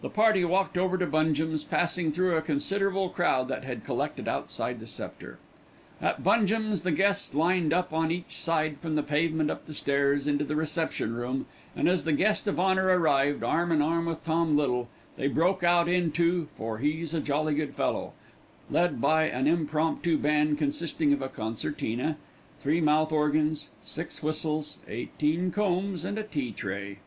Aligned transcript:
The 0.00 0.08
party 0.08 0.46
walked 0.46 0.78
over 0.78 0.96
to 0.96 1.04
Bungem's, 1.06 1.62
passing 1.62 2.10
through 2.10 2.34
a 2.34 2.40
considerable 2.40 3.10
crowd 3.10 3.48
that 3.48 3.64
had 3.64 3.84
collected 3.84 4.26
outside 4.26 4.80
the 4.80 4.86
Sceptre. 4.86 5.38
At 6.00 6.22
Bungem's 6.24 6.84
the 6.84 6.90
guests 6.90 7.34
lined 7.34 7.74
up 7.74 7.92
on 7.92 8.10
each 8.10 8.34
side 8.34 8.78
from 8.78 8.94
the 8.94 9.02
pavement 9.02 9.50
up 9.50 9.66
the 9.66 9.74
stairs 9.74 10.26
into 10.26 10.42
the 10.42 10.56
reception 10.56 11.14
room, 11.14 11.44
and 11.76 11.86
as 11.86 12.04
the 12.04 12.14
guest 12.14 12.48
of 12.48 12.58
honour 12.58 12.86
arrived 12.98 13.42
arm 13.44 13.70
in 13.70 13.82
arm 13.82 14.06
with 14.06 14.24
Tom 14.24 14.56
Little 14.56 14.88
they 15.18 15.28
broke 15.28 15.62
out 15.62 15.86
into 15.86 16.48
"For 16.56 16.78
He's 16.78 17.12
a 17.12 17.20
Jolly 17.20 17.52
Good 17.54 17.74
Fellow," 17.74 18.14
led 18.70 19.02
by 19.02 19.24
an 19.24 19.46
impromptu 19.46 20.16
band 20.16 20.56
consisting 20.56 21.12
of 21.12 21.20
a 21.20 21.28
concertina, 21.28 22.16
three 22.58 22.80
mouth 22.80 23.12
organs, 23.12 23.68
six 23.82 24.22
whistles, 24.22 24.78
eighteen 24.88 25.50
combs, 25.52 26.06
and 26.06 26.16
a 26.16 26.22
tea 26.22 26.52
tray. 26.52 27.00